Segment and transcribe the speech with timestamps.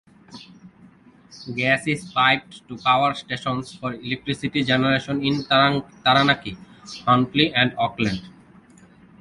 [1.53, 6.57] Gas is piped to power stations for electricity generation in Taranaki,
[7.05, 8.21] Huntly and Auckland.